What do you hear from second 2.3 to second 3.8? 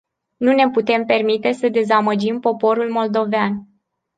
poporul moldovean.